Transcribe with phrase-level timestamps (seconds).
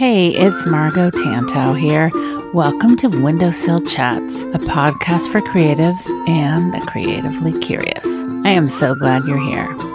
[0.00, 2.10] Hey, it's Margo Tantau here.
[2.54, 8.06] Welcome to Windowsill Chats, a podcast for creatives and the creatively curious.
[8.46, 9.89] I am so glad you're here.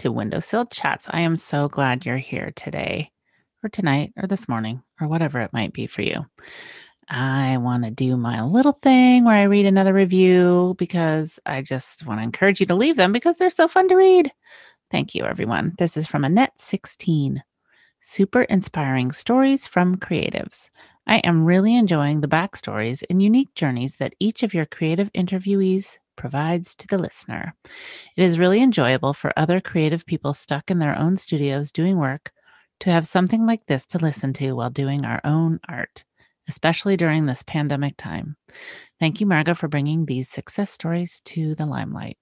[0.00, 1.08] into Windowsill Chats.
[1.10, 3.10] I am so glad you're here today,
[3.62, 6.24] or tonight, or this morning, or whatever it might be for you.
[7.10, 12.06] I want to do my little thing where I read another review because I just
[12.06, 14.32] want to encourage you to leave them because they're so fun to read.
[14.92, 15.74] Thank you, everyone.
[15.76, 17.40] This is from Annette16.
[18.00, 20.70] Super inspiring stories from creatives.
[21.04, 25.98] I am really enjoying the backstories and unique journeys that each of your creative interviewees
[26.14, 27.54] provides to the listener.
[28.16, 32.30] It is really enjoyable for other creative people stuck in their own studios doing work
[32.80, 36.04] to have something like this to listen to while doing our own art,
[36.50, 38.34] especially during this pandemic time.
[38.98, 42.18] Thank you, Margo, for bringing these success stories to the limelight.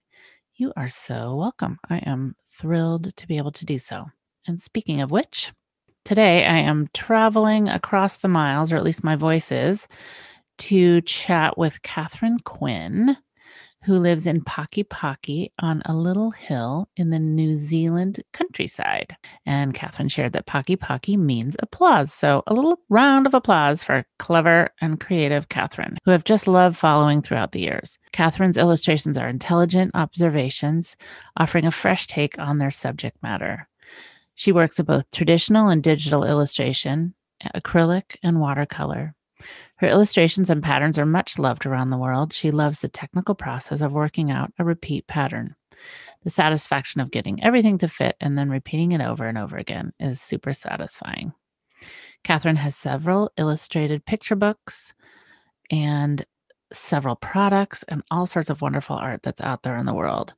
[0.55, 1.79] You are so welcome.
[1.89, 4.05] I am thrilled to be able to do so.
[4.47, 5.51] And speaking of which,
[6.05, 9.89] today I am traveling across the miles, or at least my voice is,
[10.59, 13.17] to chat with Katherine Quinn
[13.85, 19.17] who lives in Pakipaki on a little hill in the New Zealand countryside.
[19.47, 22.13] And Katherine shared that Pakipaki means applause.
[22.13, 26.77] So a little round of applause for clever and creative Katherine, who I've just loved
[26.77, 27.99] following throughout the years.
[28.13, 30.97] Katherine's illustrations are intelligent observations,
[31.37, 33.69] offering a fresh take on their subject matter.
[34.35, 37.15] She works in both traditional and digital illustration,
[37.55, 39.15] acrylic, and watercolor.
[39.79, 42.33] Her illustrations and patterns are much loved around the world.
[42.33, 45.55] She loves the technical process of working out a repeat pattern.
[46.25, 49.93] The satisfaction of getting everything to fit and then repeating it over and over again
[50.01, 51.33] is super satisfying.
[52.25, 54.93] Katherine has several illustrated picture books
[55.71, 56.25] and
[56.73, 60.35] several products and all sorts of wonderful art that's out there in the world.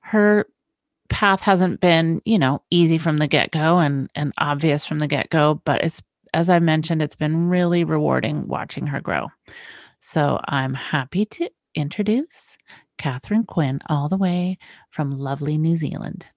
[0.00, 0.46] Her
[1.10, 5.60] path hasn't been, you know, easy from the get-go and and obvious from the get-go,
[5.64, 6.02] but it's
[6.38, 9.26] as I mentioned, it's been really rewarding watching her grow.
[9.98, 12.56] So I'm happy to introduce
[12.96, 14.56] Katherine Quinn, all the way
[14.90, 16.30] from lovely New Zealand.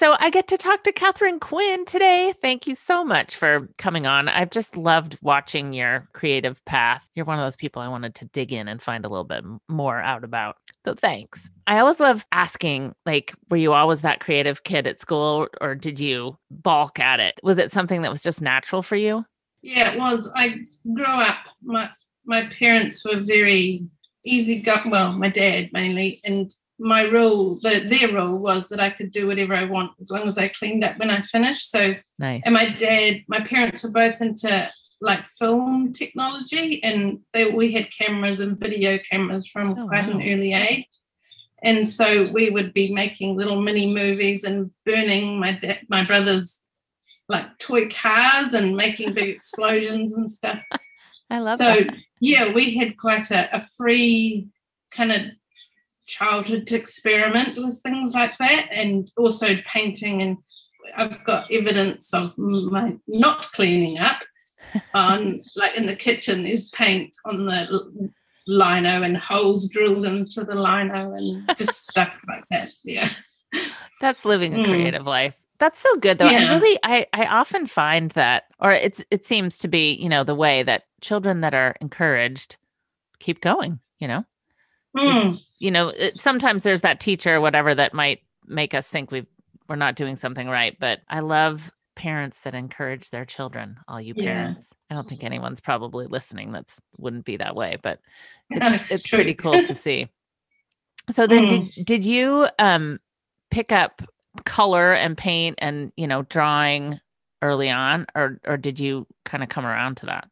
[0.00, 2.32] So I get to talk to Katherine Quinn today.
[2.40, 4.30] Thank you so much for coming on.
[4.30, 7.10] I've just loved watching your creative path.
[7.14, 9.44] You're one of those people I wanted to dig in and find a little bit
[9.68, 10.56] more out about.
[10.86, 11.50] So thanks.
[11.66, 16.00] I always love asking, like, were you always that creative kid at school or did
[16.00, 17.38] you balk at it?
[17.42, 19.26] Was it something that was just natural for you?
[19.60, 20.30] Yeah, it was.
[20.34, 20.60] I
[20.94, 21.40] grew up.
[21.62, 21.90] My
[22.24, 23.82] my parents were very
[24.24, 28.90] easy go well, my dad mainly, and my rule, the, their rule was that I
[28.90, 31.70] could do whatever I want as long as I cleaned up when I finished.
[31.70, 32.42] So Nice.
[32.44, 34.70] and my dad, my parents were both into
[35.02, 40.22] like film technology and they we had cameras and video cameras from Oh, quite an
[40.22, 40.86] early age.
[41.62, 46.60] And so we would be making little mini movies and burning my da- my brother's
[47.28, 50.60] like toy cars and making big explosions and stuff.
[51.30, 51.94] I love so that.
[52.20, 54.48] yeah, we had quite a, a free
[54.90, 55.20] kind of
[56.10, 60.20] childhood to experiment with things like that, and also painting.
[60.22, 60.36] And
[60.96, 64.18] I've got evidence of my not cleaning up
[64.94, 66.42] on like in the kitchen.
[66.42, 68.10] There's paint on the
[68.46, 72.70] lino and holes drilled into the lino and just stuff like that.
[72.84, 73.08] Yeah.
[74.00, 74.64] That's living a Mm.
[74.64, 75.34] creative life.
[75.58, 76.30] That's so good though.
[76.30, 76.50] Yeah.
[76.52, 80.24] I really I I often find that or it's it seems to be, you know,
[80.24, 82.56] the way that children that are encouraged
[83.18, 84.24] keep going, you know?
[84.96, 89.10] Mm, you know it, sometimes there's that teacher or whatever that might make us think
[89.10, 89.26] we
[89.68, 94.14] we're not doing something right but i love parents that encourage their children all you
[94.14, 94.24] Yeah.
[94.24, 94.72] parents.
[94.90, 98.00] I don't think anyone's probably listening that's wouldn't be that way but
[98.50, 100.08] it's, it's pretty cool to see.
[101.10, 101.74] So then Mm.
[101.76, 102.98] did, did you um
[103.50, 104.02] pick up
[104.44, 106.98] color and paint and you know drawing
[107.42, 110.28] early on or or did you kind of come around to that?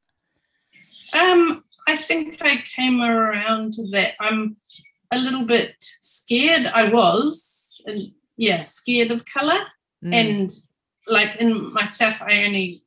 [1.12, 4.12] Um, I think I came around to that.
[4.20, 4.56] I'm
[5.10, 6.66] a little bit scared.
[6.66, 9.60] I was, and yeah, scared of color.
[10.04, 10.50] Mm, And
[11.06, 12.82] like in myself, I only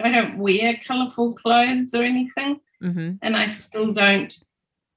[0.00, 3.18] I don't wear colorful clothes or anything, mhm.
[3.20, 4.32] and I still don't.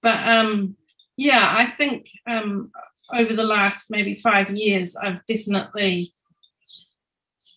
[0.02, 0.78] But um,
[1.18, 2.72] yeah, I think um,
[3.14, 6.14] over the last maybe five years, I've definitely.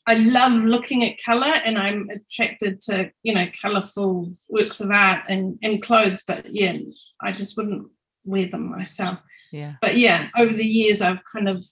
[0.06, 5.22] I love looking at color, and I'm attracted to you know colorful works of art
[5.28, 6.24] and and clothes.
[6.26, 6.76] But yeah,
[7.20, 7.88] I just wouldn't
[8.24, 9.18] wear them myself.
[9.52, 11.64] yeah But yeah, over the years, I've kind of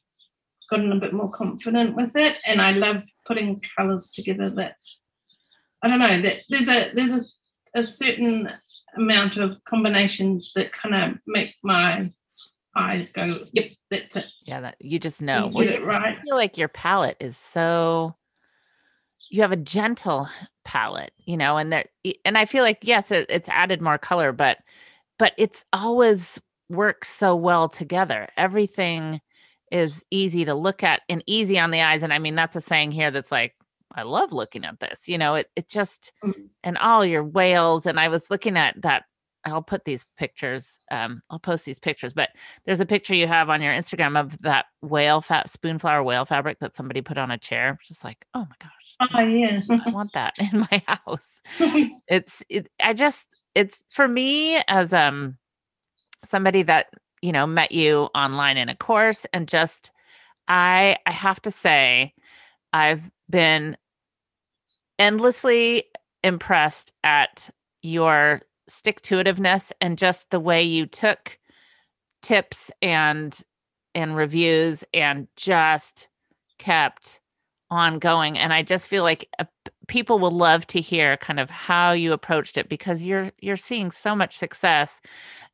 [0.70, 4.49] gotten a bit more confident with it, and I love putting colors together.
[4.50, 4.76] That
[5.82, 7.12] I don't know that there's a there's
[7.75, 8.49] a, a certain
[8.96, 12.12] amount of combinations that kind of make my
[12.75, 16.17] eyes go, "Yep, that's it." yeah that you just know You Well, get it right.
[16.19, 18.14] I feel like your palette is so
[19.32, 20.29] you have a gentle
[20.64, 21.88] palette, you know, and that
[22.25, 24.58] and I feel like yes, it, it's added more color, but
[25.19, 26.38] but it's always
[26.69, 28.29] works so well together.
[28.37, 29.20] Everything
[29.70, 32.02] is easy to look at and easy on the eyes.
[32.02, 33.55] And I mean, that's a saying here that's like,
[33.94, 35.08] I love looking at this.
[35.08, 36.50] You know, it it just Mhm.
[36.62, 37.87] and all your whales.
[37.87, 39.05] And I was looking at that.
[39.44, 40.79] I'll put these pictures.
[40.90, 42.29] Um, I'll post these pictures, but
[42.67, 46.58] there's a picture you have on your Instagram of that whale fat spoonflower whale fabric
[46.61, 47.76] that somebody put on a chair.
[47.81, 48.70] It's Just like, oh my gosh,
[49.14, 49.62] Oh yeah.
[49.70, 51.40] I want that in my house.
[52.08, 55.38] It's it, I just it's for me as um
[56.25, 56.88] somebody that
[57.22, 59.90] you know met you online in a course and just
[60.49, 62.14] I I have to say
[62.72, 63.76] I've been
[64.99, 65.87] endlessly
[66.22, 67.50] impressed at
[67.82, 71.38] your stick to itiveness and just the way you took
[72.22, 73.40] tips and
[73.94, 76.08] and reviews and just
[76.58, 77.20] kept
[77.72, 79.44] on going and i just feel like uh,
[79.88, 83.90] people will love to hear kind of how you approached it because you're you're seeing
[83.90, 85.00] so much success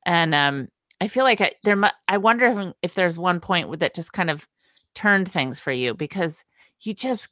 [0.04, 0.66] and um
[1.00, 4.30] i feel like I, there i wonder if, if there's one point that just kind
[4.30, 4.48] of
[4.96, 6.42] turned things for you because
[6.80, 7.28] you just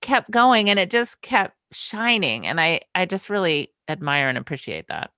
[0.00, 4.86] kept going and it just kept shining and i i just really admire and appreciate
[4.88, 5.10] that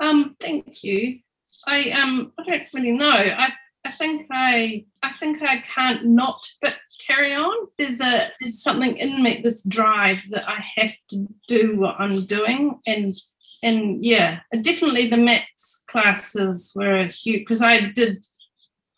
[0.00, 1.20] Um, thank you.
[1.66, 3.10] I um I don't really know.
[3.10, 3.52] I
[3.84, 7.68] I think I I think I can't not but carry on.
[7.78, 12.26] There's a there's something in me, this drive that I have to do what I'm
[12.26, 13.14] doing and
[13.62, 18.24] and yeah, definitely the MATS classes were a huge because I did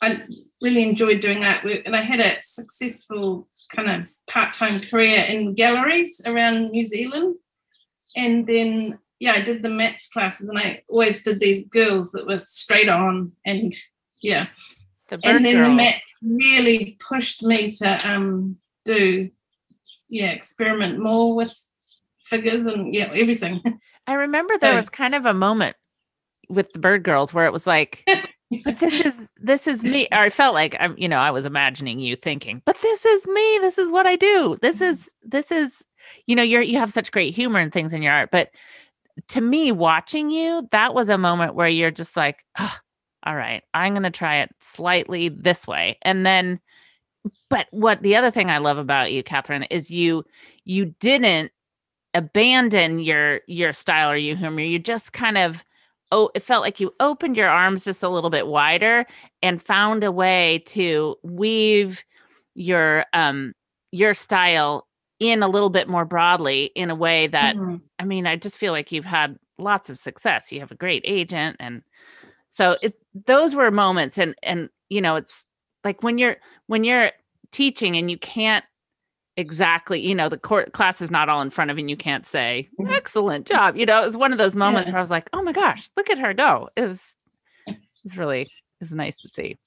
[0.00, 0.22] I
[0.60, 5.54] really enjoyed doing that work and I had a successful kind of part-time career in
[5.54, 7.36] galleries around New Zealand.
[8.16, 12.26] And then yeah, I did the MATS classes and I always did these girls that
[12.26, 13.72] were straight on and
[14.22, 14.46] yeah.
[15.08, 19.30] the and then the MATS really pushed me to um do
[20.08, 21.56] yeah, experiment more with
[22.22, 23.62] figures and yeah, everything.
[24.06, 25.76] I remember there So- was kind of a moment
[26.48, 28.04] with the bird girls where it was like,
[28.64, 30.08] but this is this is me.
[30.12, 33.26] Or I felt like I'm, you know, I was imagining you thinking, but this is
[33.26, 33.58] me.
[33.62, 34.58] This is what I do.
[34.60, 35.82] This is this is,
[36.26, 38.30] you know, you're you have such great humor and things in your art.
[38.30, 38.50] But
[39.28, 42.80] to me, watching you, that was a moment where you're just like, "Ah,
[43.24, 45.98] all right, I'm gonna try it slightly this way.
[46.02, 46.60] And then
[47.50, 50.24] but what the other thing I love about you, Katherine, is you
[50.64, 51.52] you didn't
[52.14, 54.60] abandon your your style or your humor.
[54.62, 55.64] You just kind of
[56.12, 59.06] oh, it felt like you opened your arms just a little bit wider
[59.42, 62.04] and found a way to weave
[62.54, 63.52] your um
[63.92, 64.86] your style
[65.20, 67.80] in a little bit more broadly in a way that Mhm.
[67.98, 70.50] I mean, I just feel like you've had lots of success.
[70.52, 71.82] You have a great agent and
[72.50, 75.44] so it those were moments and and you know, it's
[75.84, 77.10] like when you're when you're
[77.50, 78.64] teaching and you can't
[79.36, 81.96] exactly, you know, the court class is not all in front of you and you
[81.96, 82.92] can't say, Mhm.
[82.92, 83.76] excellent job.
[83.76, 84.92] You know, it was one of those moments Yeah.
[84.92, 86.68] where I was like, oh my gosh, look at her go.
[86.76, 87.14] It was
[88.04, 88.48] it's really it
[88.80, 89.58] was nice to see.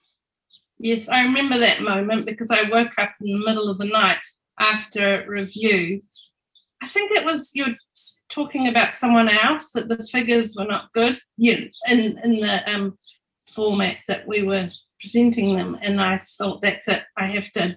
[0.77, 4.17] Yes, I remember that moment because I woke up in the middle of the night
[4.59, 6.01] after review.
[6.81, 7.73] I think it was you're
[8.29, 11.19] talking about someone else that the figures were not good.
[11.37, 12.97] You in in the um,
[13.55, 14.67] format that we were
[15.00, 17.03] presenting them, and I thought that's it.
[17.17, 17.75] I have to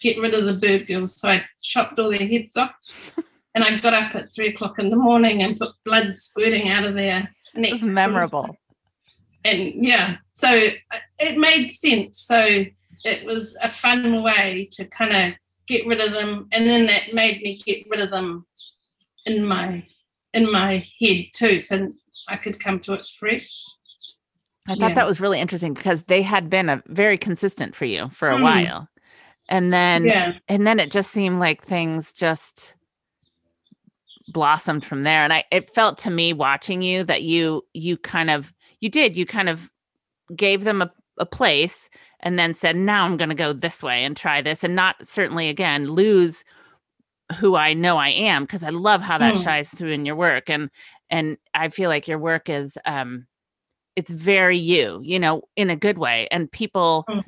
[0.00, 2.74] get rid of the bird girls, so I chopped all their heads off.
[3.54, 6.84] And I got up at three o'clock in the morning and put blood squirting out
[6.84, 7.74] of their necks.
[7.74, 8.56] It was memorable.
[9.44, 10.48] and yeah, so
[10.90, 12.20] uh, it made sense.
[12.20, 12.64] So
[13.04, 17.12] it was a fun way to kind of get rid of them, and then that
[17.12, 18.46] made me get rid of them
[19.26, 19.84] in my
[20.32, 21.90] in my head too, so
[22.28, 23.52] I could come to it fresh.
[24.68, 24.94] I thought Yeah.
[24.94, 28.36] that was really interesting because they had been a very consistent for you for a
[28.38, 28.42] Mm.
[28.42, 28.88] while.
[29.48, 32.76] And then yeah, and then it just seemed like things just
[34.28, 38.30] blossomed from there and i it felt to me watching you that you you kind
[38.30, 39.70] of you did you kind of
[40.34, 41.90] gave them a, a place
[42.20, 44.96] and then said now i'm going to go this way and try this and not
[45.06, 46.44] certainly again lose
[47.40, 49.42] who i know i am because i love how that Mm.
[49.42, 50.70] shines through in your work and
[51.10, 53.26] and i feel like your work is um
[53.96, 57.22] it's very you you know in a good way and people Mm.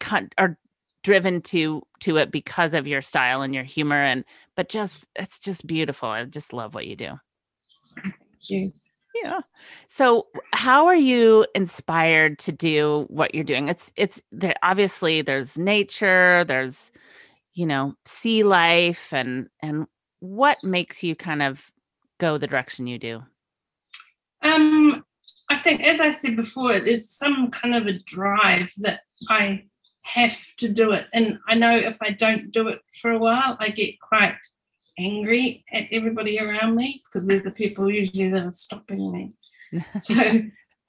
[0.00, 0.58] con- are
[1.04, 4.24] driven to to it because of your style and your humor and
[4.56, 7.12] but just it's just beautiful i just love what you do
[8.02, 8.14] thank
[8.50, 8.72] you.
[9.22, 9.40] yeah
[9.88, 15.56] so how are you inspired to do what you're doing it's it's there obviously there's
[15.56, 16.90] nature there's
[17.54, 19.86] you know sea life and and
[20.20, 21.70] what makes you kind of
[22.18, 23.22] go the direction you do
[24.42, 25.04] Um,
[25.50, 29.64] I think, as I said before, it is some kind of a drive that I
[30.02, 31.06] have to do it.
[31.12, 34.36] And I know if I don't do it for a while, I get quite
[34.98, 39.32] angry at everybody around me because they're the people usually that are stopping me.
[40.00, 40.14] So,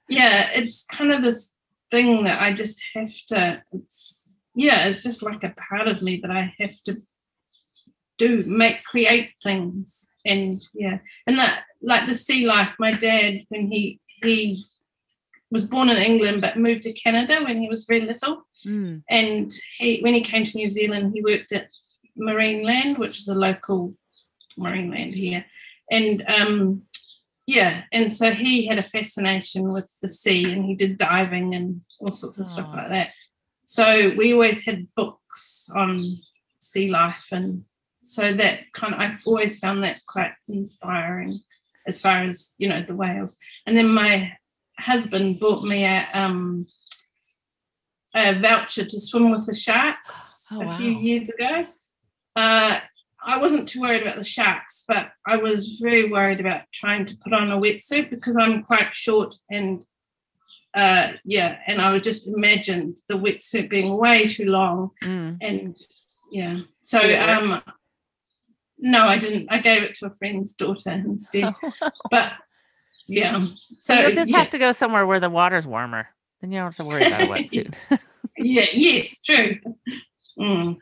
[0.07, 1.53] yeah, it's kind of this
[1.91, 6.19] thing that I just have to, it's, yeah, it's just like a part of me
[6.21, 6.95] that I have to
[8.17, 10.07] do, make, create things.
[10.25, 14.65] And yeah, and that, like the sea life, my dad, when he, he
[15.51, 18.43] was born in England but moved to Canada when he was very little.
[18.65, 21.67] Mm, and he when he came to New Zealand, he worked at
[22.17, 23.95] Marineland, which is a local
[24.57, 25.45] marine land here,
[25.89, 26.83] and um,
[27.47, 31.81] yeah, and so he had a fascination with the sea, and he did diving and
[31.99, 33.11] all sorts of stuff like that.
[33.65, 36.17] So we always had books on
[36.59, 37.63] sea life, and
[38.03, 41.41] so that kind of I've always found that quite inspiring,
[41.87, 43.37] as far as you know the whales.
[43.65, 44.33] And then my
[44.77, 46.65] husband bought me a um,
[48.15, 51.65] a voucher to swim with the sharks Oh, a few years ago.
[52.35, 52.79] Uh,
[53.23, 57.17] I wasn't too worried about the sharks, but I was very worried about trying to
[57.17, 59.83] put on a wetsuit because I'm quite short and
[60.73, 65.37] uh, yeah, and I would just imagine the wetsuit being way too long mm.
[65.41, 65.75] and
[66.31, 66.59] yeah.
[66.81, 67.49] So Did it work?
[67.49, 67.73] um,
[68.79, 69.47] no, I didn't.
[69.51, 71.53] I gave it to a friend's daughter instead.
[72.11, 72.33] But
[73.07, 73.45] yeah,
[73.79, 76.07] so so you'll just have to go somewhere where the water's warmer
[76.41, 77.73] then you don't have to worry about a wetsuit
[78.37, 79.57] Yeah, yes, true.
[80.37, 80.77] Mm.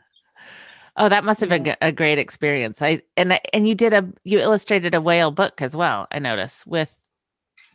[0.96, 2.82] Oh, that must have been a great experience.
[2.82, 6.06] I and and you did a you illustrated a whale book as well.
[6.10, 6.94] I noticed with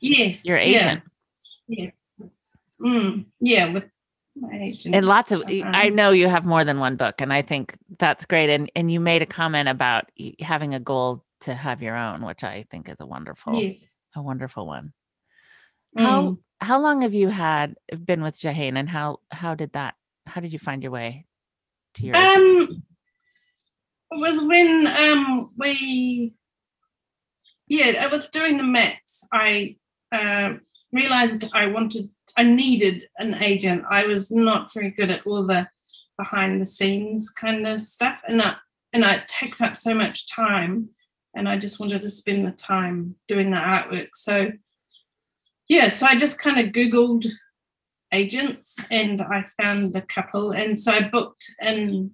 [0.01, 1.03] Yes, your yeah, agent
[1.67, 1.93] Yes.
[2.81, 3.85] Mm, yeah, with.
[4.35, 5.43] And lots of.
[5.47, 8.49] I know you have more than one book, and I think that's great.
[8.49, 10.05] And and you made a comment about
[10.39, 13.87] having a goal to have your own, which I think is a wonderful Yes.
[14.15, 14.93] a wonderful one.
[15.97, 16.37] How Mm.
[16.61, 17.75] how long have you had
[18.05, 19.95] been with Jehane, and how how did that?
[20.25, 21.25] How did you find your way
[21.95, 22.15] to your?
[22.15, 22.83] Um,
[24.11, 26.33] it was when um we,
[27.67, 29.27] yeah, it was during the MATS.
[29.31, 29.77] I
[30.11, 30.53] uh,
[30.91, 33.83] realized I wanted, I needed an agent.
[33.89, 35.67] I was not very good at all the
[36.17, 38.57] behind the scenes kind of stuff, and that
[38.93, 40.89] and it takes up so much time.
[41.35, 44.09] And I just wanted to spend the time doing the artwork.
[44.13, 44.51] So,
[45.67, 47.25] yeah, so I just kind of Googled
[48.11, 50.51] agents and I found a couple.
[50.51, 52.11] And so I booked in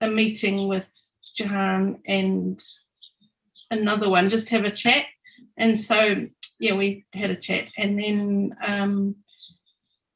[0.00, 0.90] a meeting with
[1.38, 2.62] Jehane and
[3.70, 5.04] another one, just have a chat.
[5.58, 6.26] And so,
[6.58, 7.66] yeah, we had a chat.
[7.76, 9.16] And then, um,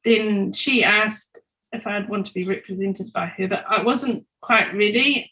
[0.03, 1.39] then she asked
[1.71, 5.31] if I'd want to be represented by her, but I wasn't quite ready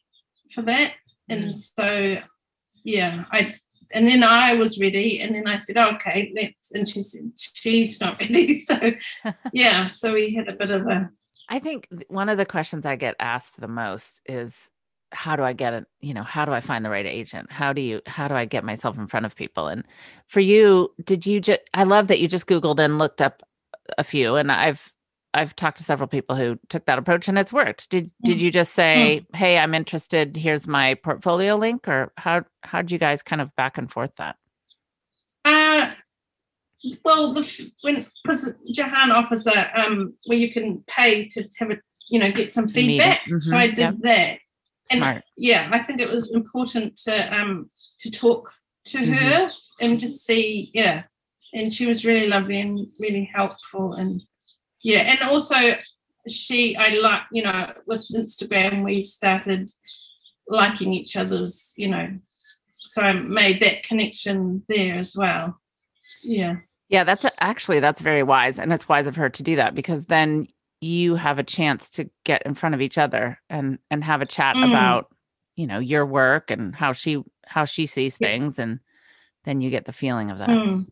[0.53, 0.93] for that.
[1.29, 1.71] And mm.
[1.79, 2.21] so,
[2.83, 3.55] yeah, I
[3.93, 8.01] and then I was ready, and then I said, "Okay, let's." And she said, "She's
[8.01, 8.91] not ready." So,
[9.53, 11.09] yeah, so we had a bit of a
[11.49, 14.69] I think one of the questions I get asked the most is
[15.11, 17.51] how do I get it, you know, how do I find the right agent?
[17.51, 19.67] How do you how do I get myself in front of people?
[19.67, 19.83] And
[20.25, 23.43] for you, did you just I love that you just googled and looked up
[23.97, 24.91] a few and I've
[25.33, 27.89] I've talked to several people who took that approach and it's worked.
[27.89, 28.41] Did did Mm.
[28.41, 32.97] you just say, "Hey, I'm interested, here's my portfolio link," or how how did you
[32.97, 34.37] guys kind of back and forth that?
[35.43, 35.91] Uh,
[37.03, 41.77] well, the when because Jehane offers a um where you can pay to have a
[42.09, 43.95] you know get some feedback, so Mhm, I did yep.
[44.01, 44.39] that.
[44.91, 45.23] And Smart.
[45.35, 48.53] yeah, I think it was important to um to talk
[48.85, 49.15] to Mhm.
[49.17, 49.51] her
[49.81, 51.03] and just see yeah,
[51.55, 54.21] and she was really lovely and really helpful and
[54.83, 55.55] yeah and also
[56.27, 59.71] she i like you know with instagram we started
[60.47, 62.07] liking each other's you know
[62.85, 65.59] so i made that connection there as well
[66.23, 66.55] yeah
[66.89, 69.73] Yeah, that's a, actually that's very wise, and it's wise of her to do that
[69.73, 70.47] because then
[70.81, 74.25] you have a chance to get in front of each other and and have a
[74.37, 74.69] chat Mm.
[74.69, 75.07] about
[75.55, 78.27] you know your work and how she how she sees Yeah.
[78.27, 78.79] things, and
[79.45, 80.49] then you get the feeling of that.
[80.49, 80.85] Mm.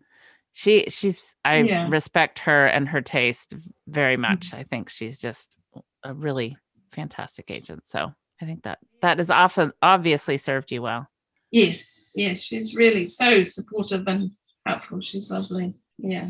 [0.53, 1.89] She she's I Yeah.
[1.89, 3.53] respect her and her taste
[3.87, 4.21] very mm.
[4.21, 4.53] much.
[4.53, 5.57] I think she's just
[6.03, 6.57] a really
[6.91, 7.83] fantastic agent.
[7.87, 11.07] So I think that that has often obviously served you well.
[11.51, 14.31] yes yes she's really so supportive and
[14.65, 16.29] helpful she's lovely yeah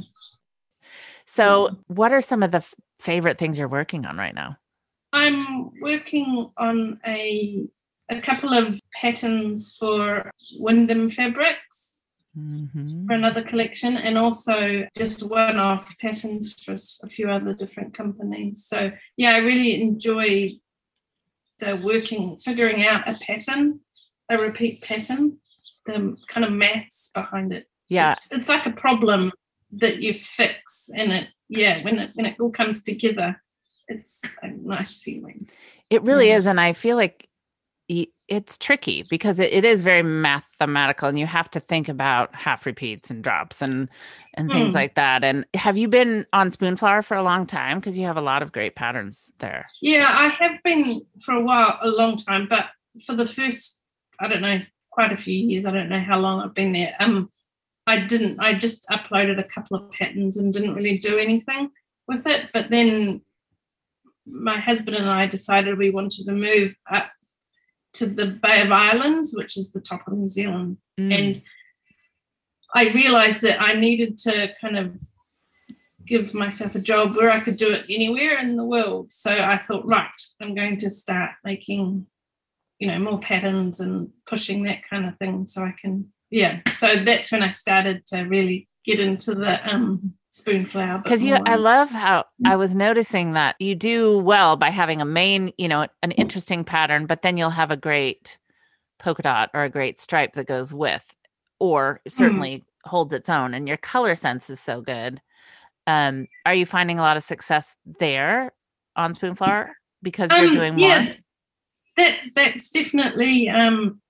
[1.25, 1.77] So mm.
[1.87, 4.57] what are some of the f- favorite things you're working on right now?
[5.13, 7.65] I'm working on a
[8.09, 11.82] a couple of patterns for Windham Fabrics
[12.37, 13.05] Mhm.
[13.07, 18.65] for another collection, and also just one-off patterns for a few other different companies.
[18.65, 20.53] So yeah, I really enjoy
[21.59, 23.81] the working, figuring out a pattern,
[24.29, 25.37] a repeat pattern,
[25.85, 27.67] the kind of maths behind it.
[27.89, 29.31] Yeah, it's, it's like a problem
[29.73, 33.41] that you fix, and it yeah, when it when it all comes together,
[33.87, 35.47] it's a nice feeling.
[35.89, 36.37] It really Yeah.
[36.37, 36.47] is.
[36.47, 37.29] And I feel like
[38.29, 42.65] it's tricky because it, it is very mathematical and you have to think about half
[42.65, 43.89] repeats and drops and
[44.35, 44.75] and things Mm.
[44.75, 45.23] like that.
[45.23, 47.79] And have you been on Spoonflower for a long time?
[47.79, 49.65] Because you have a lot of great patterns there.
[49.81, 52.69] Yeah, I have been for a while, a long time, but
[53.05, 53.81] for the first,
[54.19, 54.59] I don't know,
[54.91, 56.95] quite a few years, I don't know how long I've been there.
[56.99, 57.29] Um,
[57.85, 58.39] I didn't.
[58.39, 61.69] I just uploaded a couple of patterns and didn't really do anything
[62.07, 62.49] with it.
[62.53, 63.21] But then
[64.25, 67.09] my husband and I decided we wanted to move up
[67.93, 71.11] to the Bay of Islands, which is the top of New Zealand, Mm.
[71.17, 71.41] and
[72.75, 74.95] I realized that I needed to kind of
[76.05, 79.11] give myself a job where I could do it anywhere in the world.
[79.11, 80.09] So I thought, right,
[80.41, 82.07] I'm going to start making,
[82.79, 86.61] you know, more patterns and pushing that kind of thing so I can, yeah.
[86.75, 90.95] So that's when I started to really get into the um spoonflower.
[90.97, 92.47] bit because you i love how Mm.
[92.47, 96.63] i was noticing that you do well by having a main you know an interesting
[96.63, 98.37] pattern but then you'll have a great
[98.99, 101.13] polka dot or a great stripe that goes with
[101.59, 102.11] or Mm.
[102.11, 105.21] certainly holds its own and your color sense is so good
[105.85, 108.51] um are you finding a lot of success there
[108.95, 111.13] on spoonflower because you're Um, doing more yeah,
[111.97, 114.01] that that's definitely um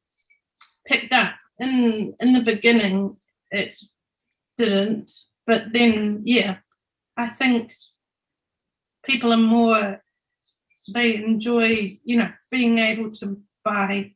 [0.88, 3.18] picked up in in the beginning
[3.52, 3.76] it
[4.58, 5.12] didn't
[5.48, 6.58] but then yeah
[7.18, 7.72] i think
[9.06, 10.02] people are more
[10.94, 14.12] they enjoy you know being able to buy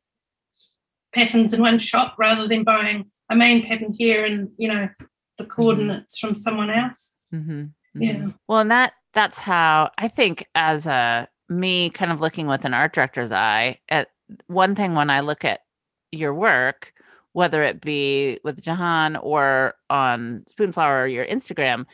[1.13, 4.89] patterns in one shop rather than buying a main pattern here and you know
[5.37, 8.13] the coordinates from someone else Mhm, Yeah.
[8.13, 8.39] mhm.
[8.47, 12.73] Well, and that that's how I think as a me kind of looking with an
[12.73, 14.09] art director's eye at
[14.47, 15.61] one thing when I look at
[16.11, 16.93] your work,
[17.37, 21.85] whether it be with Jehane or on Spoonflower or your Instagram,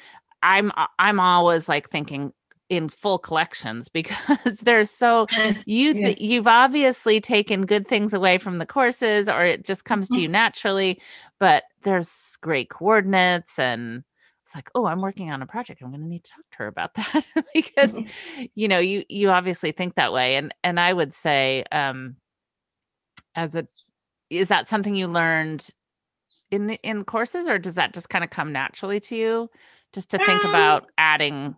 [0.42, 2.32] I'm I'm always like thinking
[2.70, 5.28] in full collections because there's so
[5.66, 6.14] you Yeah.
[6.18, 10.22] you've obviously taken good things away from the courses or it just comes to Mhm.
[10.22, 11.02] you naturally
[11.42, 14.04] but there's great coordinates and
[14.46, 16.58] it's like oh i'm working on a project i'm going to need to talk to
[16.60, 18.02] her about that because
[18.56, 22.16] you know you you obviously think that way and and i would say um
[23.36, 23.66] as a
[24.38, 25.70] is that something you learned
[26.52, 29.50] in the in courses or does that just kind of come naturally to you?
[29.94, 31.56] Just to think Um, about adding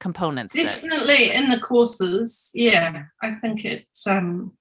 [0.00, 4.52] components definitely in the courses yeah i think it's um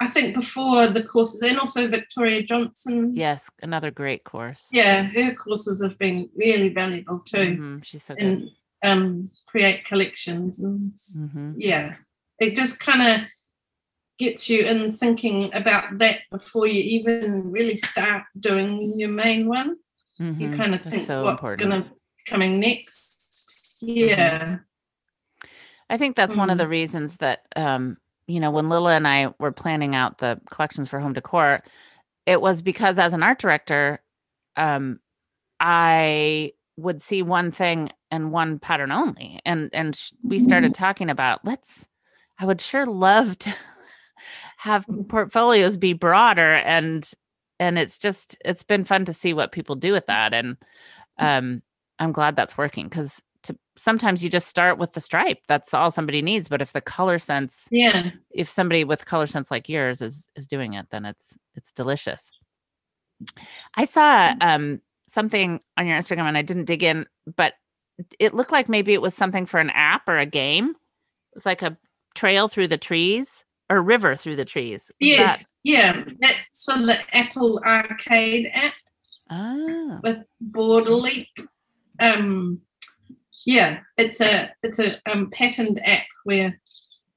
[0.00, 4.68] i think before the courses and also victoria johnson yes another great course.
[4.70, 8.24] Yeah her courses have been really valuable too Mhm, she's so good.
[8.24, 8.50] and
[8.84, 11.54] um create collections and Mhm.
[11.56, 11.96] yeah
[12.38, 13.28] it just kind of
[14.18, 19.76] gets you in thinking about that before you even really start doing your main one
[20.18, 20.56] you Mhm.
[20.56, 21.90] kind of That's think so what's going to
[22.26, 24.58] coming next yeah
[25.88, 26.62] I think that's one of Mm.
[26.62, 30.88] the reasons that um, you know, when Lilla and I were planning out the collections
[30.88, 31.62] for home decor,
[32.26, 34.02] it was because as an art director,
[34.56, 34.98] um,
[35.60, 39.38] I would see one thing and one pattern only.
[39.44, 41.86] And and sh- we started talking about let's
[42.40, 43.54] I would sure love to
[44.66, 47.10] have portfolios be broader and
[47.58, 50.34] and it's just it's been fun to see what people do with that.
[50.34, 50.56] And
[51.18, 51.62] um
[51.98, 55.38] I'm glad that's working cuz to sometimes you just start with the stripe.
[55.46, 56.48] That's all somebody needs.
[56.48, 58.10] But if the color sense yeah.
[58.30, 62.30] if somebody with color sense like yours is is doing it then it's it's delicious.
[63.76, 67.54] I saw um something on your Instagram and I didn't dig in, but
[68.18, 70.70] it looked like maybe it was something for an app or a game.
[70.70, 71.78] It was like a
[72.16, 74.90] trail through the trees or river through the trees.
[75.00, 78.74] Was that- Yes, yeah, that's from the Apple Arcade app
[79.30, 81.28] Ah, with Board Leap.
[82.00, 82.60] Um,
[83.44, 86.60] yeah, it's a it's a um, patterned app where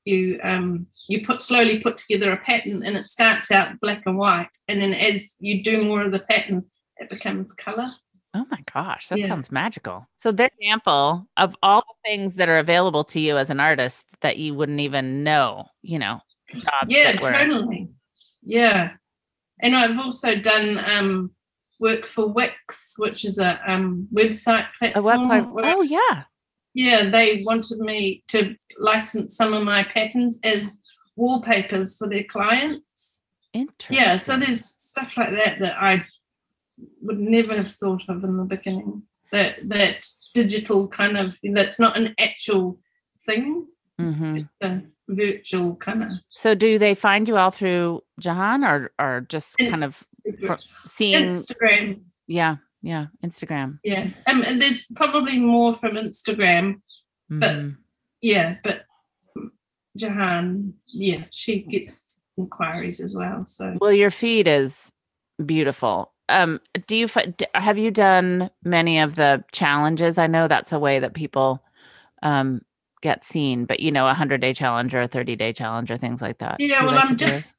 [0.05, 4.17] you um you put slowly put together a pattern and it starts out black and
[4.17, 6.65] white, and then as you do more of the pattern,
[6.97, 7.91] it becomes color.
[8.35, 9.27] oh my gosh, that Yeah.
[9.27, 10.07] sounds magical.
[10.17, 13.59] So, there's an example of all the things that are available to you as an
[13.59, 16.21] artist that you wouldn't even know, you know,
[16.53, 17.89] jobs yeah totally.
[18.41, 18.93] Yeah.
[19.61, 21.31] And i've also done um
[21.79, 25.49] work for wix which is a um website A website.
[25.55, 26.23] Oh, yeah.
[26.73, 30.79] yeah they wanted me to license some of my patterns as
[31.15, 33.21] wallpapers for their clients.
[33.53, 33.97] Interesting.
[33.97, 36.03] yeah so there's stuff like that that i
[37.01, 39.03] would never have thought of in the beginning.
[39.31, 42.79] That that digital kind of that's not an actual
[43.25, 43.67] thing.
[43.97, 49.21] Hmm a virtual kind of So, do they find you all through Jehane or, or
[49.27, 50.05] just kind of
[50.85, 51.33] seeing?
[51.33, 52.57] instagram Yeah.
[52.81, 53.07] Yeah.
[53.25, 53.79] Instagram.
[53.83, 56.81] Yeah, um, and there's probably more from Instagram.
[57.29, 57.77] But- Mhm.
[58.21, 58.85] Yeah, but
[59.97, 63.45] Jehane, yeah, she gets inquiries as well.
[63.45, 64.91] So Well, your feed is
[65.45, 66.13] beautiful.
[66.29, 67.07] Um, do you
[67.55, 70.17] have you done many of the challenges?
[70.17, 71.63] I know that's a way that people
[72.21, 72.61] um
[73.01, 75.97] get seen, but you know, a hundred day challenge or a thirty day challenge or
[75.97, 76.57] things like that.
[76.59, 77.25] Yeah, you well, like I'm do?
[77.25, 77.57] just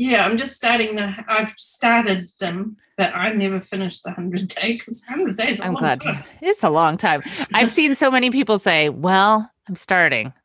[0.00, 1.14] yeah, I'm just starting the.
[1.28, 5.60] I've started them, but I never finished the hundred day because hundred days.
[5.60, 6.24] I'm glad time.
[6.40, 7.22] it's a long time.
[7.52, 10.32] I've seen so many people say, "Well, I'm starting."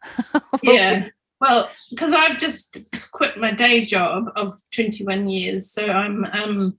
[0.64, 1.08] Yeah.
[1.42, 2.80] Well, because I've just
[3.12, 6.78] quit my day job of 21 years, so I'm um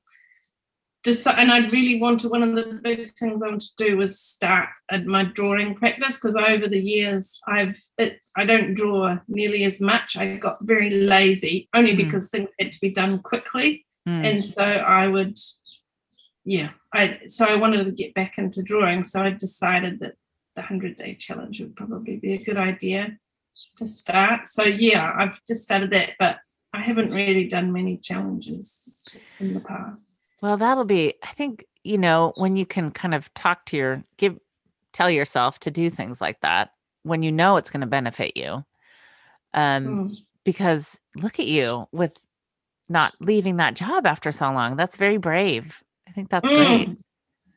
[1.06, 4.68] and I really wanted one of the big things I want to do was start
[4.90, 9.80] at my drawing practice because over the years I've it, I don't draw nearly as
[9.80, 10.16] much.
[10.16, 11.96] I got very lazy only Mm.
[11.98, 15.38] because things had to be done quickly, Mm, and so I would,
[16.44, 20.14] yeah, I so I wanted to get back into drawing, so I decided that
[20.54, 23.18] the hundred day challenge would probably be a good idea
[23.78, 24.48] to start.
[24.48, 26.38] So yeah, I've just started that, but
[26.72, 29.04] I haven't really done many challenges
[29.40, 30.15] in the past.
[30.42, 31.14] Well, that'll be.
[31.22, 34.38] I think you know when you can kind of talk to your give,
[34.92, 36.70] tell yourself to do things like that
[37.02, 38.64] when you know it's going to benefit you.
[39.54, 40.16] Um, Mm.
[40.44, 42.16] because look at you with
[42.88, 44.76] not leaving that job after so long.
[44.76, 45.82] That's very brave.
[46.08, 46.88] I think that's great.
[46.88, 46.96] Mm.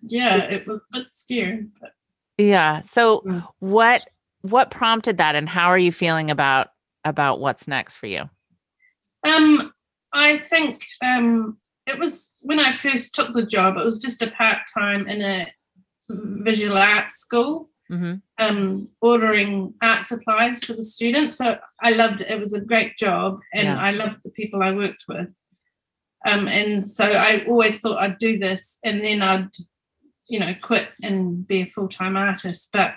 [0.02, 1.92] Yeah, it was a bit scary, but
[2.38, 2.82] Yeah.
[2.82, 3.48] So Mm.
[3.60, 4.04] what
[4.42, 6.70] what prompted that and how are you feeling about
[7.04, 8.30] about what's next for you?
[9.24, 9.74] Um,
[10.14, 11.58] I think um,
[11.90, 13.78] it was when I first took the job.
[13.78, 15.48] It was just a part time in a
[16.10, 21.36] visual arts school, hmm um, ordering art supplies for the students.
[21.36, 22.30] So I loved it.
[22.32, 23.82] It was a great job, and Yeah.
[23.88, 25.30] I loved the people I worked with.
[26.26, 29.50] Um, and so I always thought I'd do this, and then I'd,
[30.28, 32.70] you know, quit and be a full time artist.
[32.72, 32.92] But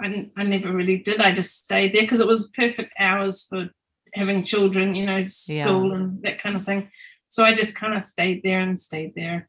[0.00, 1.20] I, n- I never really did.
[1.20, 3.70] I just stayed there because it was perfect hours for
[4.12, 6.88] having children, you know, school and that kind of thing.
[7.34, 9.48] So I just kind of stayed there and stayed there.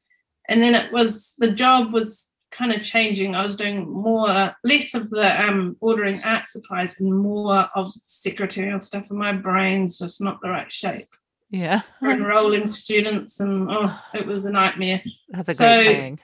[0.49, 3.35] And then it was the job was kind of changing.
[3.35, 8.81] I was doing more, less of the um, ordering art supplies and more of secretarial
[8.81, 9.05] stuff.
[9.11, 11.09] And my brain's just not the right shape
[11.51, 11.83] Yeah.
[12.01, 15.03] enrolling students, and oh, it was a nightmare.
[15.29, 16.19] That's a So- great saying.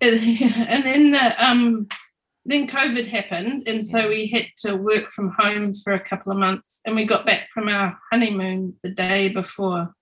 [0.00, 1.88] and then the um
[2.46, 4.08] then COVID happened, and so Yeah.
[4.08, 6.80] we had to work from home for a couple of months.
[6.86, 9.94] And we got back from our honeymoon the day before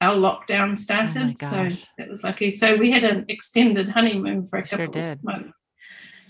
[0.00, 1.36] our lockdown started.
[1.38, 1.84] so Oh gosh.
[1.98, 2.50] that was lucky.
[2.50, 5.12] So we had an extended honeymoon for a Sure couple did.
[5.18, 5.52] of months.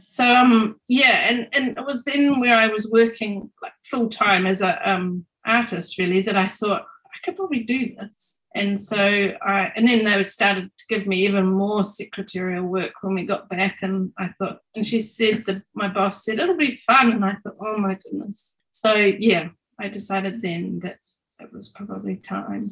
[0.09, 4.46] So um yeah, and and it was then where I was working like full time
[4.46, 8.38] as a um artist really that I thought I could probably do this.
[8.54, 8.96] And so
[9.42, 13.50] I and then they started to give me even more secretarial work when we got
[13.50, 17.24] back and I thought and she said that my boss said it'll be fun and
[17.24, 18.54] I thought oh my goodness.
[18.72, 20.98] So yeah, I decided then that
[21.38, 22.70] it was probably time.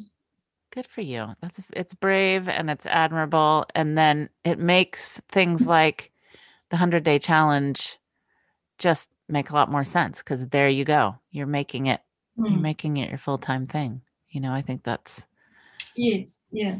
[0.77, 1.29] Good for you.
[1.41, 3.65] That's it's brave and it's admirable.
[3.73, 6.11] And then it makes things like
[6.69, 7.97] the 100 day challenge
[8.77, 11.15] just make a lot more sense because there you go.
[11.31, 12.01] You're making it,
[12.37, 14.01] you're Mm, making it your full time thing.
[14.29, 15.23] You know, I think that's,
[15.95, 16.75] Yes, yeah.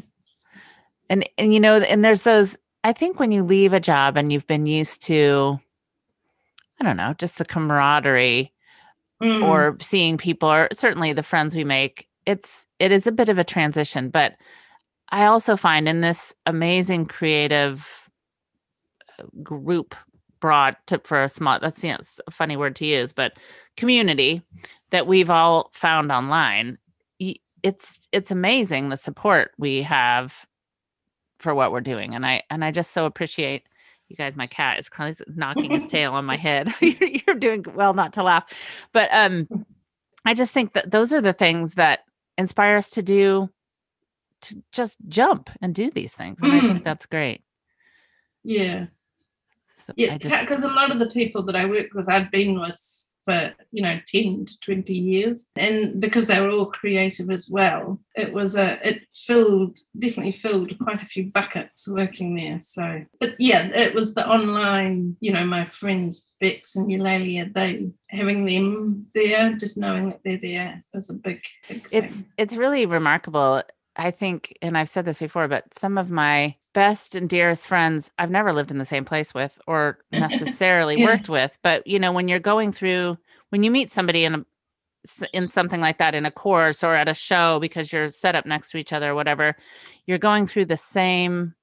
[1.10, 4.32] and, and you know, and there's those, I think when you leave a job and
[4.32, 5.58] you've been used to,
[6.80, 8.52] I don't know, just the camaraderie
[9.20, 13.30] Mm, or seeing people or certainly the friends we make it's it is a bit
[13.30, 14.36] of a transition but
[15.08, 18.10] i also find in this amazing creative
[19.42, 19.96] group
[20.38, 23.32] broad to for a small that's you know, a funny word to use but
[23.76, 24.42] community
[24.90, 26.78] that we've all found online
[27.62, 30.46] it's it's amazing the support we have
[31.40, 33.64] for what we're doing and i and i just so appreciate
[34.08, 36.72] you guys my cat is of knocking his tail on my head.
[36.80, 38.52] You're, you're doing well not to laugh
[38.92, 39.48] but um
[40.24, 42.00] i just think that those are the things that
[42.38, 43.50] inspire us to do
[44.40, 46.84] to just jump and do these things and i think Mm.
[46.84, 47.42] that's great
[48.44, 48.86] Yeah.
[49.76, 52.80] so Yeah, because a lot of the people that I work with, I'd been with
[53.24, 58.00] for you know ten to twenty years, and because they were all creative as well,
[58.14, 62.60] it was a it filled definitely filled quite a few buckets working there.
[62.60, 67.90] So, but yeah, it was the online, you know, my friends Bex and Eulalia, they
[68.08, 72.86] having them there, just knowing that they're there is a big, big it's it's really
[72.86, 73.62] remarkable
[73.98, 78.10] i think and i've said this before but some of my best and dearest friends
[78.18, 81.04] i've never lived in the same place with or necessarily Yeah.
[81.04, 83.16] worked with but you know when you're going through
[83.50, 84.44] when you meet somebody in a
[85.32, 88.44] in something like that in a course or at a show because you're set up
[88.46, 89.56] next to each other or whatever
[90.06, 91.54] you're going through the same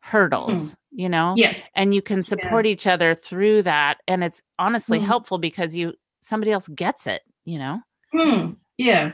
[0.00, 4.98] hurdles you know Yeah, and you can support each other through that and it's honestly
[4.98, 5.04] Mm.
[5.06, 7.80] helpful because you somebody else gets it you know?
[8.12, 9.12] Hmm, yeah,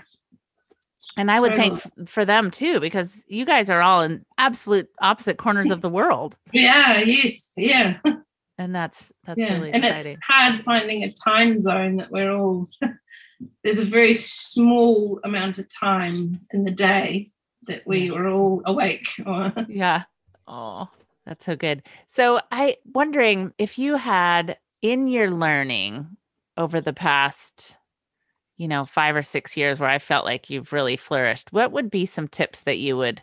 [1.17, 2.07] and I would think Totally.
[2.07, 6.37] for them too, because you guys are all in absolute opposite corners of the world,
[6.53, 7.99] yeah, yes, yeah.
[8.59, 10.13] and that's that's yeah, really and exciting.
[10.13, 12.67] it's hard finding a time zone that we're all.
[13.65, 17.29] there's a very small amount of time in the day
[17.67, 19.09] that we are all awake.
[19.27, 20.05] Or Yeah.
[20.47, 20.89] Oh,
[21.27, 21.83] that's so good.
[22.09, 26.17] So I wondering if you had in your learning
[26.57, 27.77] over the past,
[28.57, 31.91] you know, five or six years where I felt like you've really flourished, what would
[31.91, 33.23] be some tips that you would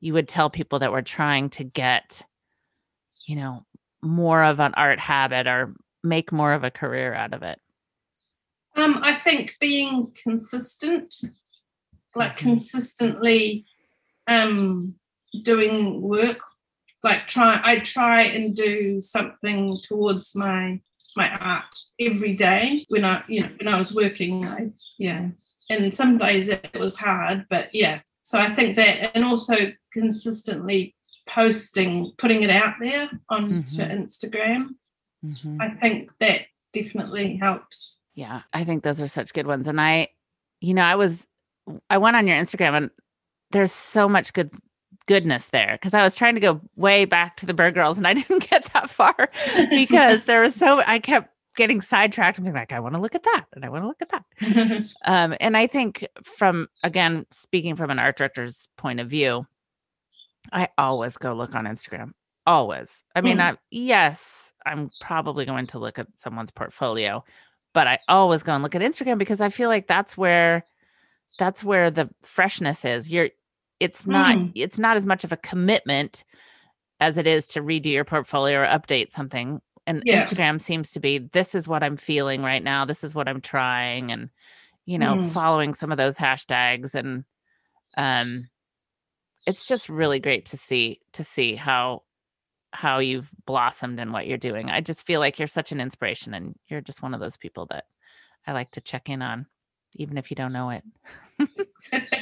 [0.00, 2.22] you would tell people that were trying to get,
[3.26, 3.64] you know,
[4.02, 7.58] more of an art habit or make more of a career out of it?
[8.76, 11.14] um, I think being consistent,
[12.14, 12.38] like Mhm.
[12.38, 13.66] consistently,
[14.26, 14.94] um,
[15.42, 16.40] doing work.
[17.02, 20.80] Like try, I try and do something towards my
[21.16, 21.64] my art
[22.00, 24.46] every day when I, you know, when I was working.
[24.46, 25.28] I, yeah,
[25.70, 28.00] and some days it was hard, but yeah.
[28.22, 30.94] So I think that, and also consistently
[31.26, 33.90] posting, putting it out there onto Mhm.
[34.06, 34.68] Instagram.
[35.24, 35.60] Mhm.
[35.60, 38.00] I think that definitely helps.
[38.14, 39.66] Yeah, I think those are such good ones.
[39.66, 40.08] And I,
[40.60, 41.26] you know, I was,
[41.90, 42.90] I went on your Instagram and
[43.50, 44.52] there's so much good
[45.06, 48.06] goodness there because I was trying to go way back to the Bird Girls and
[48.06, 49.30] I didn't get that far
[49.70, 53.14] because there was so, I kept getting sidetracked and being like, I want to look
[53.14, 54.84] at that and I want to look at that.
[55.04, 59.46] Um, and I think from, again, speaking from an art director's point of view,
[60.52, 62.12] I always go look on Instagram.
[62.46, 63.02] Always.
[63.14, 63.52] I mean, Mm.
[63.52, 67.24] I, yes, I'm probably going to look at someone's portfolio,
[67.72, 70.64] but I always go and look at Instagram because I feel like that's where
[71.38, 73.10] that's where the freshness is.
[73.10, 73.30] You're
[73.80, 74.52] it's not Mm.
[74.54, 76.24] it's not as much of a commitment
[77.00, 79.60] as it is to redo your portfolio or update something.
[79.86, 80.22] And Yeah.
[80.24, 82.84] Instagram seems to be this is what I'm feeling right now.
[82.84, 84.30] This is what I'm trying and
[84.86, 85.32] you know, Mm.
[85.32, 87.24] following some of those hashtags and
[87.96, 88.48] um
[89.46, 92.02] it's just really great to see to see how
[92.72, 94.70] how you've blossomed in what you're doing.
[94.70, 97.66] I just feel like you're such an inspiration and you're just one of those people
[97.66, 97.84] that
[98.46, 99.46] I like to check in on
[99.96, 100.82] even if you don't know it.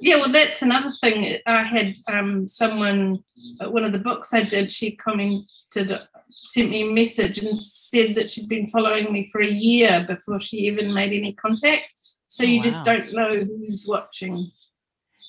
[0.00, 1.38] yeah, well, that's another thing.
[1.46, 3.22] I had um, someone,
[3.60, 5.92] uh, one of the books I did, she commented,
[6.44, 10.40] sent me a message and said that she'd been following me for a year before
[10.40, 11.92] she even made any contact.
[12.26, 14.50] So Oh, you just don't know who's watching.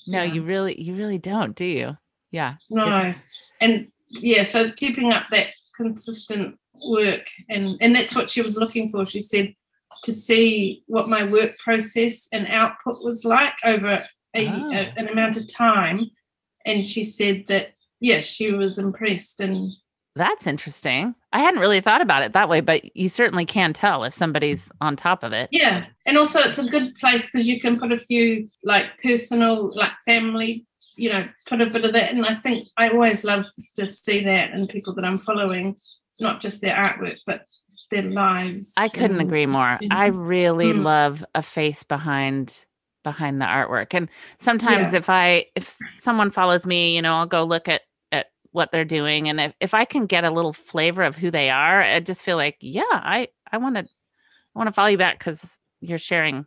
[0.08, 0.34] No, Yeah.
[0.34, 1.98] you really you really don't, do you?
[2.32, 2.56] Yeah.
[2.70, 2.86] No.
[2.98, 3.16] it's-
[3.62, 8.90] And yeah, so keeping up that consistent work, and and that's what she was looking
[8.90, 9.06] for.
[9.06, 9.56] She said
[10.04, 14.04] to see what my work process and output was like over
[14.36, 14.70] a, Oh.
[14.72, 16.12] a- an amount of time,
[16.66, 19.56] and she said that yes, she was impressed, and
[20.16, 21.16] That's interesting.
[21.32, 24.70] I hadn't really thought about it that way, but you certainly can tell if somebody's
[24.82, 25.48] on top of it.
[25.52, 29.74] yeah, and also it's a good place because you can put a few like personal,
[29.76, 30.66] like family.
[30.98, 33.46] You know, put a bit of that, and I think I always love
[33.78, 35.78] to see that in people that I'm following,
[36.20, 37.46] not just their artwork, but
[37.92, 38.74] their lives.
[38.76, 39.80] I couldn't and- agree more.
[39.92, 40.28] I Mhm.
[40.28, 40.84] really Mm.
[40.84, 42.66] love a face behind
[43.04, 43.94] behind the artwork.
[43.94, 44.10] And
[44.40, 45.00] sometimes Yeah.
[45.00, 47.82] if I if someone follows me, you know, I'll go look at
[48.12, 51.30] at what they're doing and if, if I can get a little flavor of who
[51.32, 53.88] they are, I just feel like, yeah, I I want to I
[54.60, 56.46] want to follow you back cuz you're sharing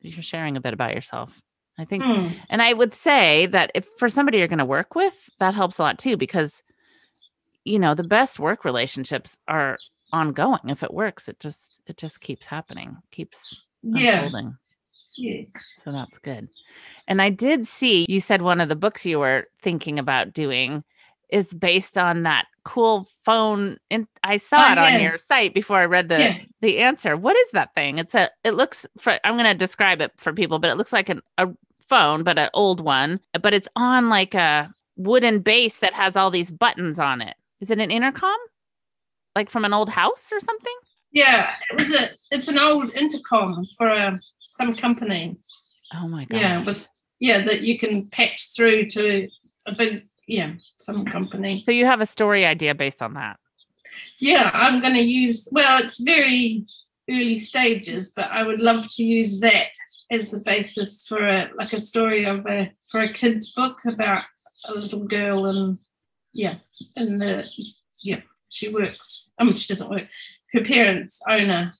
[0.00, 1.40] you're sharing a bit about yourself.
[1.78, 2.28] I think Hmm.
[2.50, 5.78] and I would say that if for somebody you're going to work with, that helps
[5.78, 6.62] a lot too because
[7.64, 9.78] you know, the best work relationships are
[10.12, 10.60] ongoing.
[10.68, 14.16] If it works, it just it just keeps happening, keeps Yeah.
[14.22, 14.56] unfolding.
[15.16, 15.52] Yes.
[15.84, 16.48] So that's good.
[17.08, 20.84] And I did see you said one of the books you were thinking about doing
[21.30, 24.98] is based on that cool phone and I saw Oh, it on yeah.
[24.98, 26.38] your site before I read the Yeah.
[26.60, 27.16] the answer.
[27.16, 27.98] What is that thing?
[27.98, 30.92] It's a it looks for I'm going to describe it for people, but it looks
[30.92, 31.48] like an, a
[31.88, 36.30] phone but an old one, but it's on like a wooden base that has all
[36.30, 37.34] these buttons on it.
[37.60, 38.36] Is it an intercom?
[39.34, 40.74] Like from an old house or something?
[41.10, 41.52] Yeah.
[41.70, 42.10] It was a.
[42.30, 44.18] It's an old intercom for um,
[44.52, 45.36] some company.
[45.94, 46.40] Oh my god.
[46.40, 46.64] Yeah.
[46.64, 46.88] With
[47.20, 49.28] yeah that you can patch through to
[49.66, 51.62] a big yeah some company.
[51.66, 53.38] So you have a story idea based on that.
[54.18, 55.48] Yeah, I'm going to use.
[55.52, 56.64] Well, it's very
[57.10, 59.68] early stages, but I would love to use that
[60.10, 64.24] as the basis for a like a story of a for a kids book about
[64.66, 65.78] a little girl and
[66.32, 66.56] yeah,
[66.96, 67.46] and the
[68.02, 69.32] yeah she works.
[69.38, 70.08] I mean, she doesn't work.
[70.52, 71.72] Her parents own a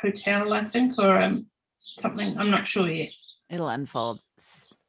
[0.00, 1.46] hotel, I think, or um
[1.98, 2.36] something.
[2.38, 3.10] I'm not sure yet.
[3.50, 4.20] It'll unfold.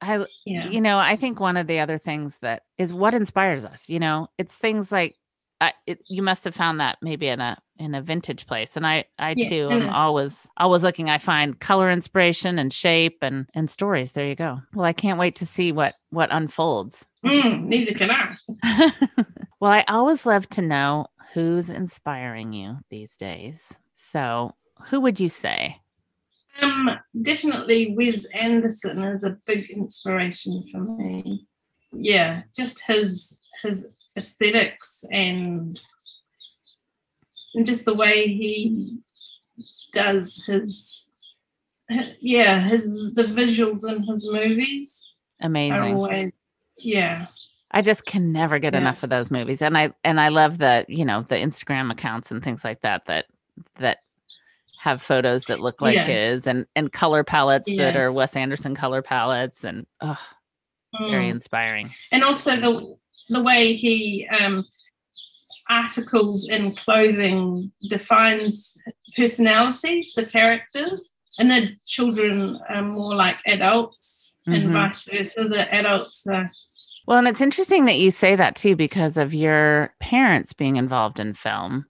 [0.01, 0.69] I, Yeah.
[0.69, 3.99] you know i think one of the other things that is what inspires us you
[3.99, 5.17] know it's things like
[5.59, 8.87] I, it, you must have found that maybe in a in a vintage place and
[8.87, 13.47] i i Yeah, too am always always looking i find color inspiration and shape and
[13.53, 17.63] and stories there you go well i can't wait to see what what unfolds Mm,
[17.65, 18.37] neither can I.
[19.59, 25.27] well i always love to know who's inspiring you these days so who would you
[25.27, 25.81] say
[26.61, 26.89] Um,
[27.21, 31.47] definitely Wes Anderson is a big inspiration for me.
[31.91, 33.85] Yeah, just his his
[34.17, 35.79] aesthetics and
[37.55, 38.99] and just the way he
[39.93, 41.11] does his,
[41.89, 46.31] hi- yeah his the visuals in his movies amazing always
[46.77, 47.25] yeah
[47.71, 48.79] I just can never get Yeah.
[48.79, 49.61] enough of those movies.
[49.61, 53.05] And I and I love the, you know, the Instagram accounts and things like that
[53.05, 53.25] that
[53.75, 53.99] that
[54.79, 56.05] have photos that look like Yeah.
[56.05, 60.17] his and and color palettes that are Wes Anderson color palettes and oh,
[61.09, 61.31] very Mm.
[61.31, 61.89] inspiring.
[62.11, 62.95] and also the
[63.29, 64.65] the way he um
[65.69, 68.75] articles in clothing defines
[69.15, 74.55] personalities the characters and the children are more like adults Mhm.
[74.55, 76.49] and vice versa the adults are
[77.05, 81.19] Well, and it's interesting that you say that too because of your parents being involved
[81.19, 81.85] in film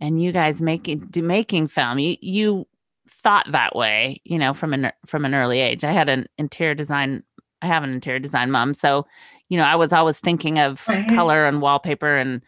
[0.00, 1.98] and you guys making do making film.
[1.98, 2.66] You you
[3.08, 5.84] thought that way, you know, from an from an early age.
[5.84, 7.22] I had an interior design
[7.62, 9.06] I have an interior design mom, so
[9.48, 12.42] you know, I was always thinking of color and wallpaper and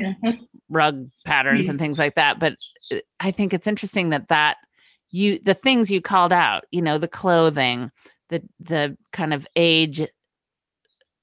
[0.00, 0.46] Mhm.
[0.68, 2.54] rug patterns and things like that, but
[2.92, 4.58] uh, I think it's interesting that that
[5.10, 7.90] you the things you called out, you know, the clothing,
[8.28, 10.02] the the kind of age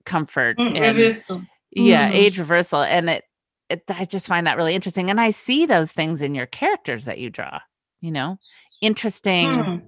[0.05, 2.13] comfort Mm, and reversal yeah Mhm.
[2.13, 3.23] age reversal and it,
[3.69, 7.05] it i just find that really interesting and i see those things in your characters
[7.05, 7.59] that you draw
[8.01, 8.37] you know
[8.81, 9.81] interesting Mm.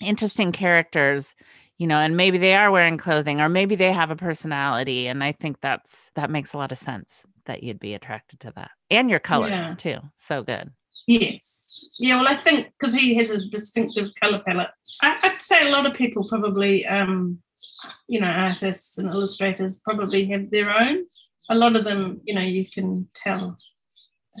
[0.00, 1.34] interesting characters
[1.78, 5.22] you know and maybe they are wearing clothing or maybe they have a personality and
[5.24, 8.70] i think that's that makes a lot of sense that you'd be attracted to that
[8.90, 9.74] and your colors Yeah.
[9.76, 10.70] too so good
[11.06, 14.70] yes yeah well i think because he has a distinctive color palette
[15.02, 17.38] I, i'd say a lot of people probably um
[18.08, 21.04] you know artists and illustrators probably have their own
[21.50, 23.56] a lot of them you know you can tell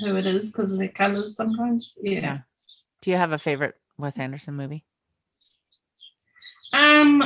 [0.00, 1.94] who it is because of their colors sometimes.
[2.02, 2.38] Yeah, Yeah.
[3.02, 4.84] do you have a favorite wes anderson movie?
[6.72, 7.22] Um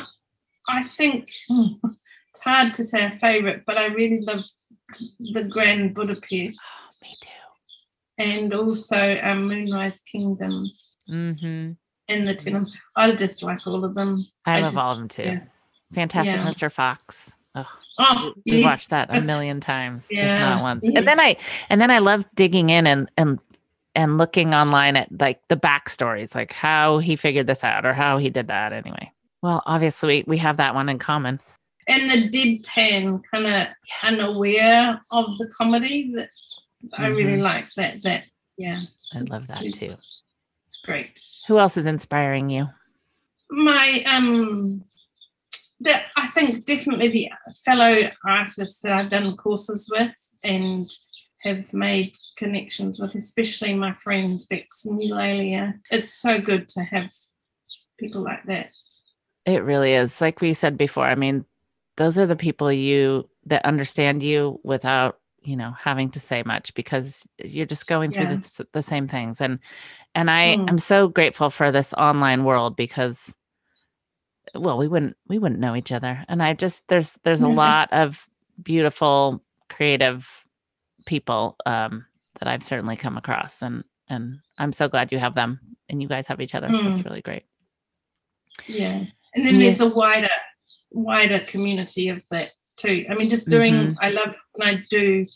[0.68, 4.42] i think it's hard to say a favorite but i really love
[5.20, 6.58] the grand budapest
[7.02, 7.28] me too.
[8.18, 10.70] and also um, moonrise kingdom.
[11.10, 11.72] Mm-hmm.
[12.08, 12.70] And the Tenenbaums.
[12.96, 14.26] i just like all of them.
[14.46, 15.22] I, I love all of them too.
[15.24, 15.40] yeah.
[15.92, 16.46] fantastic Yeah.
[16.46, 17.66] mr fox oh
[17.98, 20.84] oh we watched that a million times if not once.
[20.84, 21.36] And then i
[21.68, 23.38] and then i love digging in and and
[23.94, 28.18] and looking online at like the backstories like how he figured this out or how
[28.18, 29.10] he did that anyway.
[29.42, 31.38] Well obviously we, have that one in common.
[31.86, 33.68] And the deadpan kind of
[34.02, 36.30] unaware of the comedy that
[36.98, 37.42] I really Mhm.
[37.42, 38.24] like that that
[38.56, 38.80] yeah.
[39.12, 39.94] I love that too.
[40.66, 41.20] it's great.
[41.46, 42.68] Who else is inspiring you?
[43.50, 44.82] My um
[45.80, 47.30] that I think definitely the
[47.64, 50.14] fellow artists that I've done courses with
[50.44, 50.86] and
[51.42, 55.74] have made connections with, especially my friends Bex and Eulalia.
[55.90, 57.12] It's so good to have
[57.98, 58.70] people like that.
[59.46, 61.44] it really is like we said before i mean
[61.96, 66.74] those are the people you that understand you without you know having to say much
[66.74, 68.36] because you're just going through Yeah.
[68.36, 69.58] the, the same things and
[70.16, 70.70] and i Mm.
[70.70, 73.32] i'm so grateful for this online world because
[74.54, 77.56] well we wouldn't we wouldn't know each other and i just there's there's a Mhm.
[77.56, 78.28] lot of
[78.62, 80.28] beautiful creative
[81.06, 82.06] people um,
[82.38, 86.08] that I've certainly come across, and and I'm so glad you have them and you
[86.08, 86.68] guys have each other.
[86.68, 87.04] Mm.
[87.04, 87.44] really great.
[88.66, 89.60] yeah and then Yeah.
[89.62, 90.30] there's a wider
[90.92, 93.96] wider community of that too i mean just doing Mhm.
[94.00, 95.26] i love when i do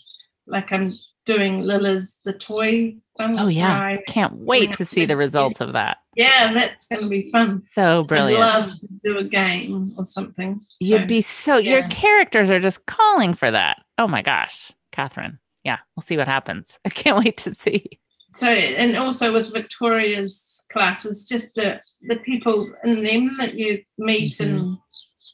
[0.46, 0.94] like i'm
[1.28, 5.98] doing Lilla's the toy Oh yeah, I- can't wait to see the results of that.
[6.16, 8.42] yeah that's going to be fun So brilliant.
[8.42, 12.60] i'd love to do a game or something You'd So, be so your characters are
[12.60, 13.82] just calling for that.
[13.98, 15.38] Oh my gosh, Katherine.
[15.64, 16.78] Yeah, we'll see what happens.
[16.86, 17.98] I can't wait to see.
[18.32, 24.34] so and also with victoria's classes just the the people in them that you meet
[24.34, 24.58] Mm-hmm.
[24.58, 24.78] and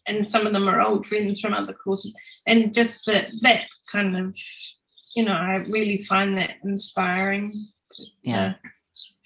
[0.07, 2.13] and some of them are old friends from other courses
[2.47, 4.37] and just that that kind of
[5.15, 7.69] you know i really find that inspiring
[8.23, 8.69] Yeah, uh,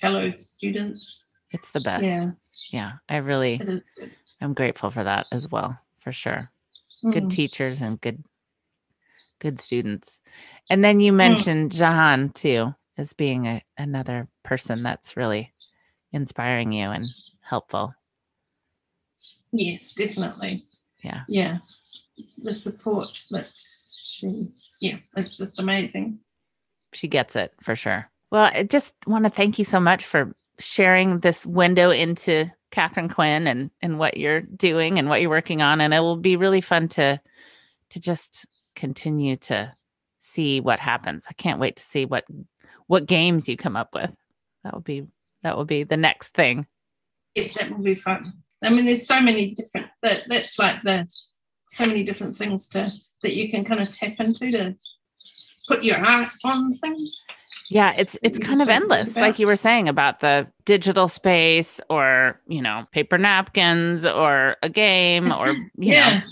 [0.01, 2.05] fellow students it's the best.
[2.05, 2.31] yeah
[2.71, 3.63] yeah, I really.
[4.43, 6.51] I'm grateful for that as well, for sure.
[7.03, 7.31] Good Mm.
[7.31, 8.23] teachers and good
[9.41, 10.21] good students.
[10.69, 11.03] And then Mm.
[11.05, 15.55] you mentioned Jehane too as being a, another person that's really
[16.13, 17.09] inspiring you and
[17.41, 17.95] helpful.
[19.53, 20.67] yes definitely
[21.03, 21.23] Yeah.
[21.29, 21.59] yeah
[22.43, 23.53] the support that
[23.89, 24.49] she
[24.81, 26.19] yeah it's just amazing
[26.93, 28.11] she gets it for sure.
[28.31, 33.09] Well, I just want to thank you so much for sharing this window into Katherine
[33.09, 35.81] Quinn and and what you're doing and what you're working on.
[35.81, 37.21] And it will be really fun to
[37.91, 39.73] to just continue to
[40.21, 41.27] see what happens.
[41.29, 42.25] I can't wait to see what
[42.87, 44.15] what games you come up with.
[44.65, 45.07] That will be
[45.43, 46.67] that will be the next thing.
[47.35, 48.33] yes that will be fun
[48.63, 51.07] i mean there's so many different that that's like the
[51.69, 52.91] so many different things to
[53.23, 54.75] that you can kind of tap into to
[55.69, 57.27] put your art on things.
[57.71, 62.41] Yeah, it's it's kind of endless, like you were saying about the digital space or
[62.49, 65.69] you know paper napkins or a game or you know.
[65.77, 66.23] Yeah.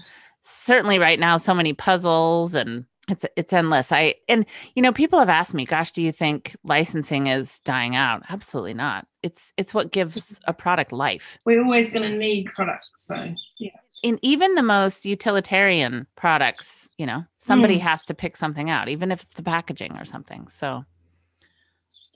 [0.45, 3.93] Certainly right now so many puzzles and it's it's endless.
[3.93, 4.45] I and
[4.75, 8.23] you know people have asked me gosh do you think licensing is dying out?
[8.29, 9.07] Absolutely not.
[9.23, 11.39] It's it's what gives a product life.
[11.47, 13.71] We're always going to need products so yeah.
[14.03, 19.13] In even the most utilitarian products you know somebody has to pick something out even
[19.13, 20.49] if it's the packaging or something.
[20.49, 20.85] So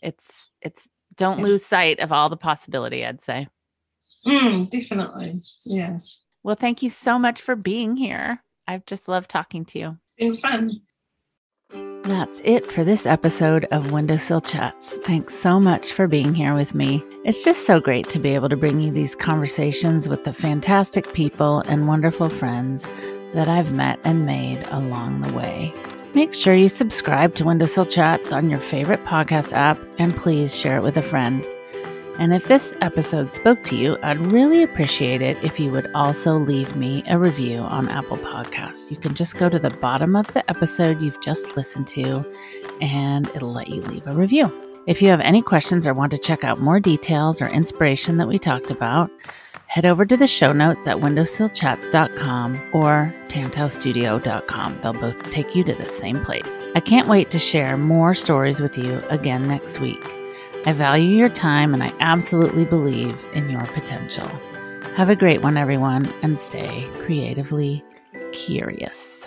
[0.02, 1.44] it's it's don't Yeah.
[1.44, 3.46] lose sight of all the possibility i'd say.
[4.26, 5.98] Mm, definitely yeah.
[6.42, 8.42] Well thank you so much for being here.
[8.66, 10.80] I've just loved talking to you been fun
[12.02, 14.96] That's it for this episode of Windowsill Chats.
[14.98, 17.02] Thanks so much for being here with me.
[17.24, 21.12] It's just so great to be able to bring you these conversations with the fantastic
[21.12, 22.86] people and wonderful friends
[23.34, 25.72] that I've met and made along the way.
[26.14, 30.76] Make sure you subscribe to Windowsill Chats on your favorite podcast app and please share
[30.76, 31.48] it with a friend.
[32.20, 36.36] And if this episode spoke to you, I'd really appreciate it if you would also
[36.36, 38.90] leave me a review on Apple Podcasts.
[38.90, 42.30] You can just go to the bottom of the episode you've just listened to,
[42.82, 44.52] and it'll let you leave a review.
[44.86, 48.28] If you have any questions or want to check out more details or inspiration that
[48.28, 49.10] we talked about,
[49.64, 54.78] head over to the show notes at windowsillchats.com or tantaustudio.com.
[54.82, 56.66] They'll both take you to the same place.
[56.74, 60.19] I can't wait to share more stories with you again next week.
[60.66, 64.28] I value your time and I absolutely believe in your potential.
[64.94, 67.82] Have a great one, everyone, and stay creatively
[68.32, 69.26] curious.